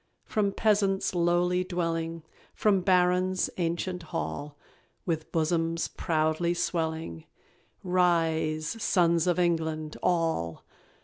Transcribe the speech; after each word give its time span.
From 0.25 0.51
peasant's 0.51 1.13
lowly 1.13 1.63
dwelling; 1.63 2.23
From 2.55 2.81
baron's 2.81 3.51
ancient 3.57 4.01
hall, 4.01 4.57
With 5.05 5.31
bosoms 5.31 5.89
proudly 5.89 6.55
swelling, 6.55 7.25
Rise! 7.83 8.81
sons 8.81 9.27
of 9.27 9.37
England, 9.37 9.97
ALL! 10.01 10.65